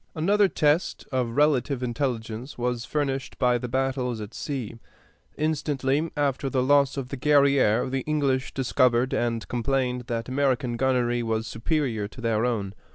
[0.15, 4.79] Another test of relative intelligence was furnished by the battles at sea.
[5.37, 11.21] Instantly after the loss of the Guerrière the English discovered and complained that American gunnery
[11.21, 12.73] was superior to their own.